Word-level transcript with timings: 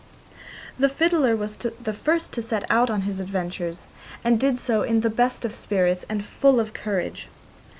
The 0.79 0.89
fiddler 0.89 1.35
was 1.35 1.57
the 1.57 1.93
first 1.93 2.31
to 2.33 2.41
set 2.41 2.63
out 2.71 2.89
on 2.89 3.01
his 3.03 3.19
adventures, 3.19 3.85
and 4.23 4.39
did 4.39 4.59
so 4.59 4.81
in 4.81 5.01
the 5.01 5.11
best 5.11 5.45
of 5.45 5.53
spirits 5.53 6.07
and 6.09 6.25
full 6.25 6.59
of 6.59 6.73
courage. 6.73 7.27